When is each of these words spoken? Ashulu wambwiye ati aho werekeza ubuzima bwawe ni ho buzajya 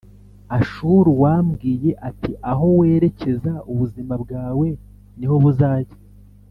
Ashulu 0.59 1.09
wambwiye 1.23 1.91
ati 2.09 2.31
aho 2.51 2.65
werekeza 2.79 3.51
ubuzima 3.71 4.13
bwawe 4.23 4.67
ni 5.17 5.25
ho 5.29 5.35
buzajya 5.45 5.97